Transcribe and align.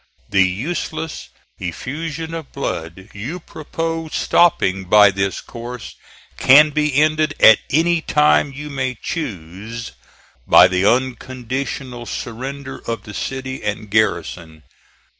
The 0.31 0.41
useless 0.47 1.29
effusion 1.59 2.33
of 2.33 2.51
blood 2.51 3.09
you 3.13 3.39
propose 3.39 4.15
stopping 4.15 4.85
by 4.85 5.11
this 5.11 5.41
course 5.41 5.93
can 6.39 6.71
be 6.71 6.95
ended 6.99 7.35
at 7.39 7.59
any 7.69 8.01
time 8.01 8.51
you 8.51 8.71
may 8.71 8.95
choose, 8.99 9.91
by 10.47 10.67
the 10.67 10.87
unconditional 10.87 12.07
surrender 12.07 12.79
of 12.87 13.03
the 13.03 13.13
city 13.13 13.61
and 13.63 13.91
garrison. 13.91 14.63